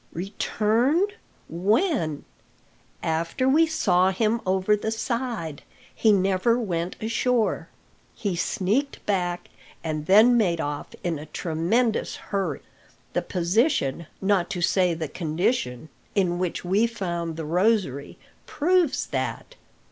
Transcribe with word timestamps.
"Returned? 0.13 1.13
When?" 1.47 2.25
"After 3.03 3.47
we 3.47 3.67
saw 3.67 4.09
him 4.09 4.41
over 4.47 4.75
the 4.75 4.89
side; 4.89 5.61
he 5.93 6.11
never 6.11 6.57
went 6.57 6.95
ashore. 6.99 7.67
He 8.15 8.35
sneaked 8.35 9.05
back, 9.05 9.47
and 9.83 10.07
then 10.07 10.35
made 10.37 10.59
off 10.59 10.87
in 11.03 11.19
a 11.19 11.27
tremendous 11.27 12.15
hurry. 12.15 12.61
The 13.13 13.21
position, 13.21 14.07
not 14.23 14.49
to 14.49 14.59
say 14.61 14.95
the 14.95 15.07
condition, 15.07 15.89
in 16.15 16.39
which 16.39 16.65
we 16.65 16.87
found 16.87 17.37
the 17.37 17.45
rosary 17.45 18.17
proves 18.47 19.05
that. 19.05 19.53